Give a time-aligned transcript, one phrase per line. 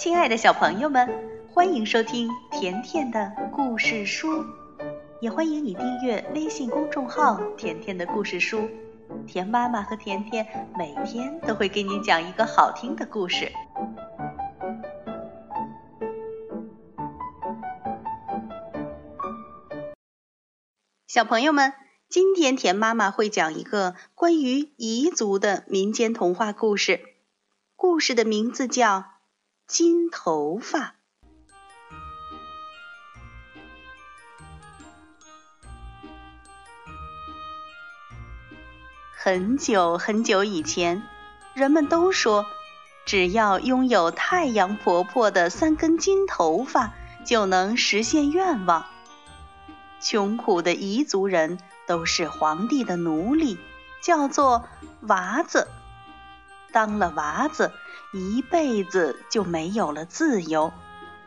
[0.00, 1.06] 亲爱的小朋友们，
[1.52, 4.46] 欢迎收听甜甜的故事书，
[5.20, 8.66] 也欢迎你订阅微信公众号“甜甜的故事书”。
[9.28, 13.52] 甜妈妈和甜甜每天都会给你讲一个好听的故事。
[21.06, 21.74] 小朋友们，
[22.08, 27.00] 今天甜妈妈会讲一个关于彝族的民间童话故事，
[27.76, 29.19] 故事的名字叫。
[29.70, 30.96] 金头发。
[39.16, 41.04] 很久很久以前，
[41.54, 42.46] 人们都说，
[43.06, 46.92] 只要拥有太阳婆婆的三根金头发，
[47.24, 48.86] 就能实现愿望。
[50.00, 53.56] 穷苦的彝族人都是皇帝的奴隶，
[54.02, 54.64] 叫做
[55.02, 55.68] 娃子。
[56.72, 57.70] 当了娃子。
[58.12, 60.72] 一辈子就没有了自由，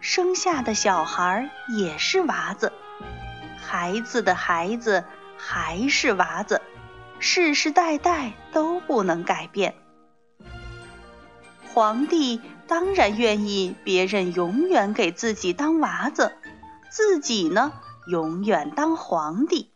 [0.00, 2.72] 生下的小孩也是娃子，
[3.60, 5.04] 孩子的孩子
[5.36, 6.62] 还是娃子，
[7.18, 9.74] 世世代代都不能改变。
[11.74, 16.32] 皇帝当然愿意别人永远给自己当娃子，
[16.90, 17.72] 自己呢
[18.08, 19.70] 永远当皇帝。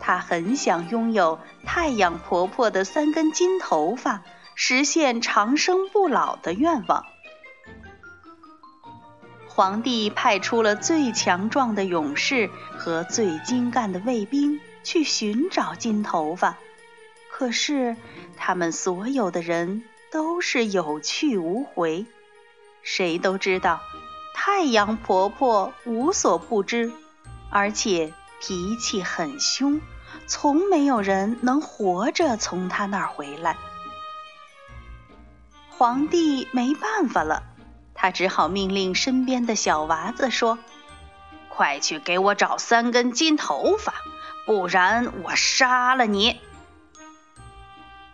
[0.00, 4.22] 他很想拥有太阳婆婆的三根金头发。
[4.62, 7.06] 实现长生不老的愿望。
[9.48, 16.58] 皇帝派出了最强壮的勇士和最精干的卫兵去寻找金头发，
[17.32, 17.96] 可是
[18.36, 22.04] 他们所有的人都是有去无回。
[22.82, 23.80] 谁都知道，
[24.34, 26.92] 太阳婆婆无所不知，
[27.50, 29.80] 而且脾气很凶，
[30.26, 33.56] 从没有人能活着从她那儿回来。
[35.80, 37.42] 皇帝没办法了，
[37.94, 40.58] 他只好命令身边的小娃子说
[41.48, 43.94] ：“快去给我找三根金头发，
[44.44, 46.38] 不然我杀了你！”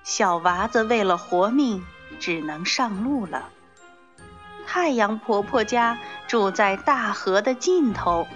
[0.04, 1.84] 小娃子为了活命，
[2.20, 3.48] 只能上路了。
[4.68, 5.98] 太阳婆婆家
[6.28, 8.28] 住在大河的尽头，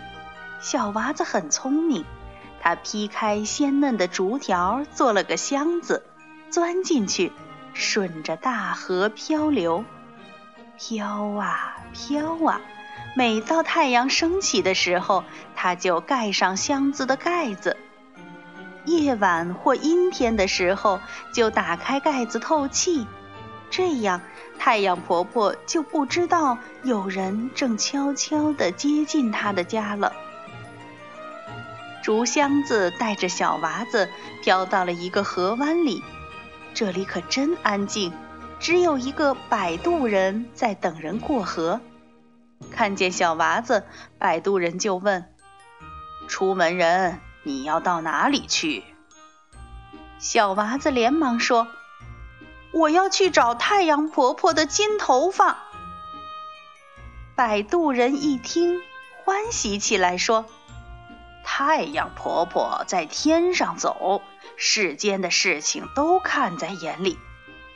[0.60, 2.04] 小娃子很聪明，
[2.60, 6.04] 他劈开鲜嫩的竹条，做了个箱子，
[6.50, 7.30] 钻进去。
[7.72, 9.84] 顺着大河漂流，
[10.78, 12.60] 飘啊飘啊，
[13.16, 17.76] 每到太阳升起的时候，它就盖上箱子的盖子；
[18.84, 21.00] 夜晚或阴天的时候，
[21.32, 23.06] 就打开盖子透气。
[23.70, 24.20] 这样，
[24.59, 30.12] 太阳婆婆就不知道有人正悄悄地接近她的家了。
[32.03, 34.09] 竹箱子带着小娃子
[34.42, 36.03] 飘到了一个河湾里。
[36.75, 38.12] 这里可真安静，
[38.58, 41.81] 只有一个摆渡人在等人过河。
[42.70, 43.84] 看见小娃子，
[44.19, 45.32] 摆渡人就问
[46.28, 48.84] ：“出门人，你要到哪里去？”
[50.19, 51.69] 小娃子连忙说
[52.72, 55.59] ：“我要去找太阳婆婆的金头发。”
[57.34, 58.80] 摆渡人一听，
[59.25, 60.44] 欢喜起来，说
[61.42, 64.22] ：“太阳婆婆在天上走。”
[64.56, 67.18] 世间的事情都看在眼里，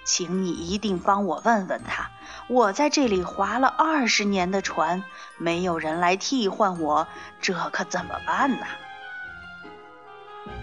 [0.04, 2.10] 请你一定帮我问问他。
[2.48, 5.02] 我在这里划了二十年的船，
[5.38, 7.08] 没有人来替换我，
[7.40, 8.66] 这可怎么办呢？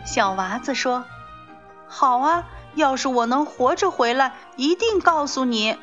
[0.05, 1.05] 小娃子说
[1.87, 5.77] ：“好啊，要是我能活着回来，一定告诉你。”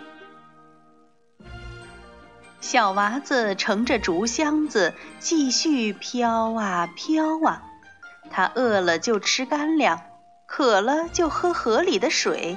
[2.61, 7.63] 小娃子乘着竹箱子继续飘啊飘啊，
[8.31, 10.01] 他饿了就吃干粮。
[10.49, 12.57] 渴了就喝河里的水，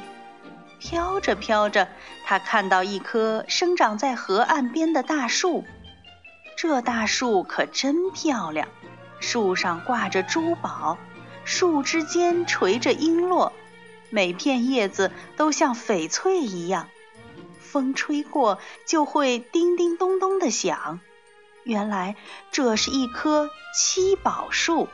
[0.79, 1.89] 飘着飘着，
[2.23, 5.65] 他看到一棵生长在河岸边的大树。
[6.55, 8.69] 这大树可真漂亮，
[9.19, 10.97] 树上挂着珠宝，
[11.43, 13.51] 树枝间垂着璎珞，
[14.09, 16.87] 每片叶子都像翡翠一样，
[17.59, 18.57] 风吹过
[18.87, 21.01] 就会叮叮咚咚的响。
[21.63, 22.15] 原来
[22.51, 24.87] 这是一棵七宝树。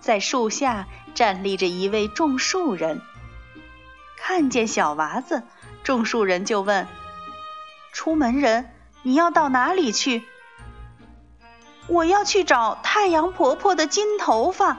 [0.00, 3.00] 在树下站立着一位种树人，
[4.16, 5.42] 看见小娃子，
[5.84, 6.86] 种树人就问
[7.92, 8.70] ：“出门人，
[9.02, 10.22] 你要到哪里去
[11.88, 14.78] ？”“我要去找太阳婆婆的金头发。”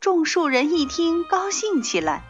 [0.00, 2.22] 种树人一听，高兴起来：“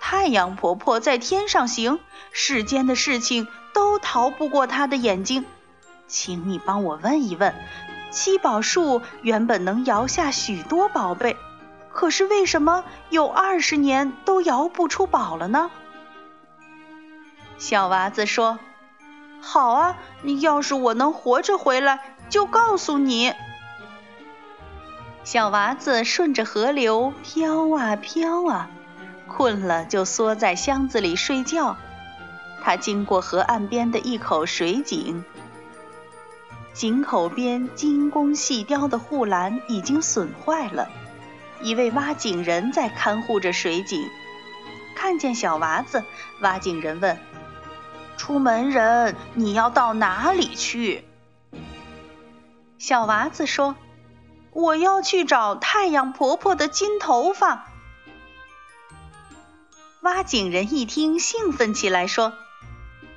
[0.00, 2.00] 太阳婆婆在天上行，
[2.32, 5.44] 世间的事情都逃不过她的眼睛，
[6.08, 7.54] 请你帮我问一问。”
[8.10, 11.34] 七宝树原本能摇下许多宝贝，
[11.92, 15.70] 可是为什么有二十年都摇不出宝了呢？
[17.58, 18.58] 小娃子说
[19.40, 19.96] ：“好啊，
[20.40, 23.34] 要是我能活着回来，就告诉你。
[25.22, 28.68] 小娃子顺着河流飘啊飘啊，
[29.28, 31.76] 困了就缩在箱子里睡觉。
[32.62, 35.24] 他经过河岸边的一口水井，
[36.72, 40.88] 井口边精工细雕的护栏已经损坏了，
[41.62, 44.08] 一位挖井人在看护着水井。
[44.94, 46.04] 看见小娃子，
[46.40, 47.18] 挖井人问
[48.16, 51.04] ：“出门人，你要到哪里去？”
[52.78, 53.74] 小娃子说
[54.52, 57.66] ：“我要去找太阳婆婆的金头发。”
[60.02, 62.32] 挖井人一听，兴奋起来，说：“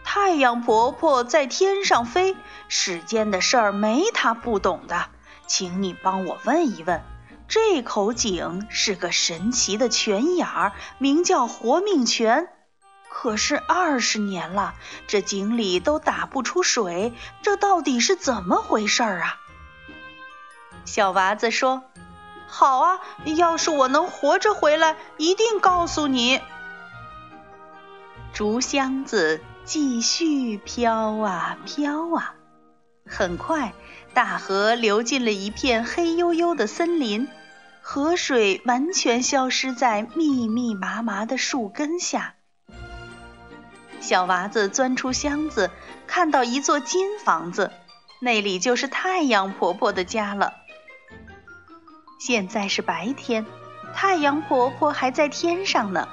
[0.03, 2.36] 太阳婆婆在天上飞，
[2.68, 5.07] 世间的事儿没她不懂的，
[5.47, 7.01] 请你帮我问一问。”
[7.47, 12.50] 这口井是个神奇的泉眼儿，名叫活命泉。
[13.09, 14.74] 可是二十年了，
[15.07, 19.38] 这井里都打不出水，这到底是怎么回事儿啊？
[20.83, 21.83] 小娃子说
[22.47, 23.00] ：“好啊，
[23.38, 26.42] 要是我能活着回来，一定告诉你。”
[28.33, 32.36] 竹箱子继续飘啊飘啊，
[33.07, 33.74] 很快。
[34.16, 37.28] 大河流进了一片黑黝黝的森林，
[37.82, 42.36] 河水完全消失在密密麻麻的树根下。
[44.00, 45.70] 小娃子钻出箱子，
[46.08, 47.74] 看到一座金房子，
[48.22, 50.54] 那里就是太阳婆婆的家了。
[52.18, 53.46] 现在是白天，
[53.94, 56.08] 太阳婆婆还在天上呢。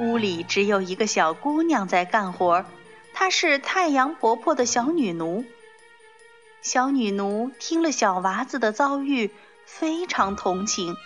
[0.00, 2.64] 屋里只有一个小姑娘在干活，
[3.12, 5.44] 她是太阳婆婆的小女奴。
[6.62, 9.32] 小女奴听了小娃子的遭遇，
[9.64, 10.96] 非常同情。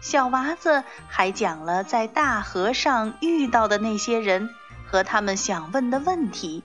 [0.00, 4.50] 小娃子还讲了在大河上遇到的那些人
[4.86, 6.64] 和他们想问的问题。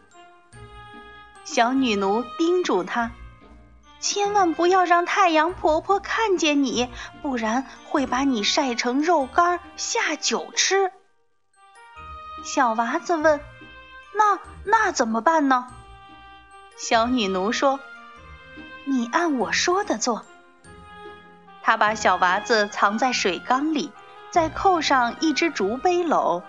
[1.44, 3.12] 小女奴叮嘱他，
[4.00, 6.90] 千万不要让太阳婆婆看见你，
[7.22, 10.92] 不然会把你晒成肉干下酒吃。
[12.44, 13.40] 小娃子问
[14.16, 15.68] ：“那那怎么办呢？”
[16.78, 17.80] 小女奴说。
[18.86, 20.26] 你按我说的做。
[21.62, 23.92] 他把小娃子藏在水缸里，
[24.30, 26.44] 再扣上一只竹背篓，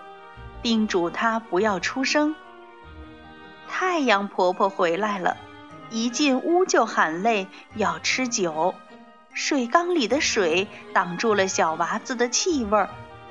[0.61, 2.35] 叮嘱他不要出声。
[3.69, 5.37] 太阳婆婆回来了，
[5.91, 7.47] 一进屋就喊累，
[7.77, 8.75] 要吃酒。
[9.33, 12.89] 水缸里的水挡住了小娃子的气味，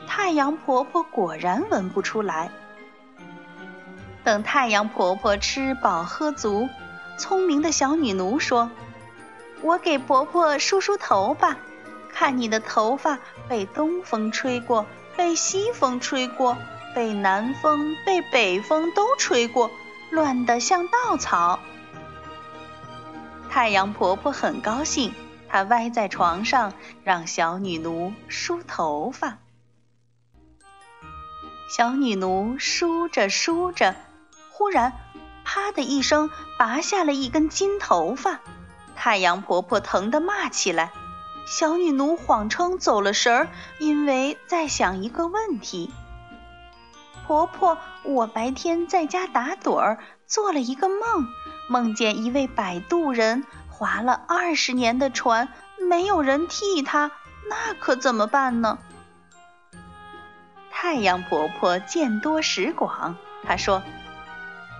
[0.07, 2.49] 太阳婆婆果然闻不出来。
[4.23, 6.69] 等太阳婆婆吃饱喝足，
[7.17, 8.71] 聪明的小女奴说。
[9.63, 11.55] 我给婆婆梳梳头发，
[12.11, 13.17] 看你的头发
[13.47, 16.57] 被东风吹过，被西风吹过，
[16.93, 19.71] 被南风、被北风都吹过，
[20.11, 21.59] 乱得像稻草。
[23.49, 25.13] 太阳婆婆很高兴，
[25.47, 26.73] 她歪在床上
[27.05, 29.37] 让小女奴梳头发。
[31.69, 33.95] 小女奴梳着梳着，
[34.51, 34.91] 忽然
[35.45, 36.29] “啪”的一声，
[36.59, 38.41] 拔下了一根金头发。
[39.03, 40.93] 太阳婆婆疼得骂起来，
[41.45, 45.91] 小女奴谎称走了神儿，因为在想一个问题。
[47.27, 51.27] 婆婆，我白天在家打盹儿，做了一个梦，
[51.67, 55.49] 梦见一位摆渡人划了二十年的船，
[55.89, 57.11] 没有人替他，
[57.49, 58.79] 那可怎么办呢？
[60.71, 63.83] 太阳婆婆见多识广，她说：“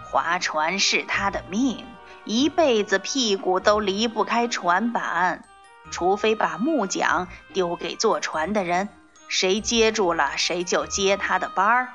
[0.10, 1.86] 划船是他的命。”
[2.26, 5.44] 一辈子屁股都离不开船板，
[5.92, 8.90] 除非把木桨丢给坐船的人，
[9.28, 11.90] 谁接住了谁就接他的班儿。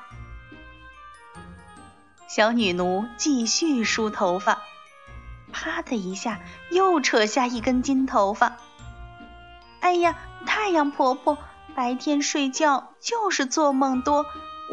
[2.27, 4.61] 小女奴继续梳头发，
[5.51, 8.57] 啪的一下又扯下一根金头发。
[9.79, 11.39] 哎呀，太阳婆婆，
[11.73, 14.27] 白天睡觉就是做梦多，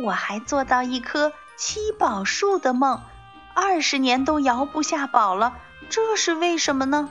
[0.04, 3.00] 我还做到一棵七宝树的梦。
[3.56, 5.56] 二十年都摇不下宝了，
[5.88, 7.08] 这是为什么呢？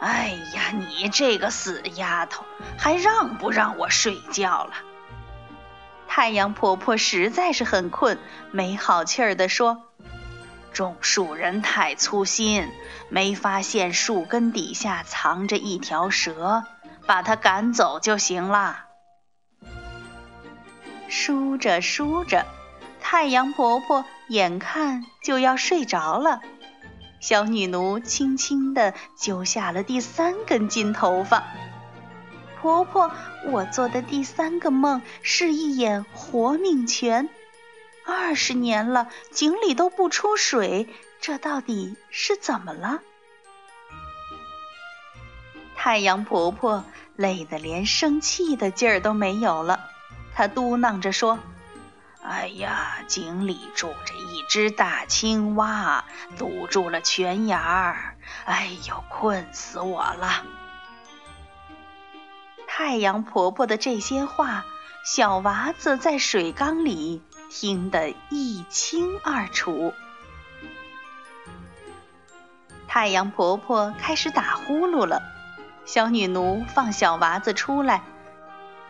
[0.00, 2.42] 哎呀，你这个死丫头，
[2.78, 4.72] 还让不让我睡觉了？
[6.08, 8.18] 太阳婆婆实在是很困，
[8.50, 9.82] 没好气儿地说
[10.72, 12.66] ：“种树人太粗心，
[13.10, 16.64] 没发现树根底下藏着一条蛇，
[17.06, 18.84] 把它赶走就行了。”
[21.08, 22.46] 梳着梳着。
[23.16, 26.42] 太阳婆婆眼看就要睡着了，
[27.18, 31.42] 小女奴轻轻地揪下了第三根金头发。
[32.60, 33.10] 婆婆，
[33.46, 37.30] 我做的第三个梦是一眼活命泉，
[38.04, 40.86] 二十年了，井里都不出水，
[41.18, 43.00] 这到底是怎么了？
[45.74, 46.84] 太阳婆婆
[47.16, 49.88] 累得连生气的劲儿都没有了，
[50.34, 51.38] 她嘟囔着说
[52.28, 56.04] ：“哎呀，井里住着一只大青蛙，
[56.36, 60.44] 堵住了泉眼儿，哎呦，困死我了！”
[62.66, 64.64] 太阳婆婆的这些话，
[65.04, 69.94] 小娃子在水缸里听得一清二楚。
[72.88, 75.22] 太阳婆婆开始打呼噜了。
[75.84, 78.02] 小女奴放小娃子出来，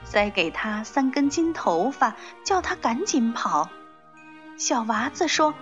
[0.06, 3.68] 塞给他三根金头发，叫他赶紧跑。
[4.56, 5.52] 小娃子说：“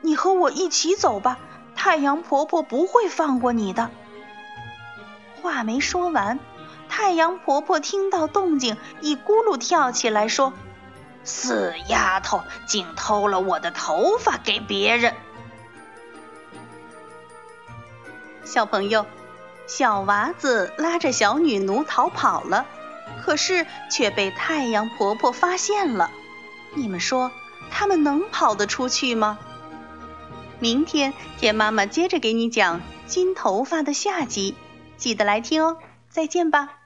[0.00, 1.38] 你和我一起走吧，
[1.76, 3.90] 太阳婆婆不会放过你的。”
[5.40, 6.40] 话没说完，
[6.88, 10.52] 太阳婆婆听到动静，一咕噜跳起来说
[11.22, 15.14] ：“死丫头，竟偷了我的头发给别人！”
[18.44, 19.06] 小朋友。
[19.70, 22.64] 小娃子拉着小女奴逃跑了，
[23.22, 26.10] 可是却被太阳婆婆发现了。
[26.74, 27.30] 你们说，
[27.70, 29.38] 他们能跑得出去吗？
[30.60, 34.56] 明天天妈妈接着给你讲金头发的下集，
[34.96, 35.76] 记得来听哦。
[36.10, 36.77] 再见吧。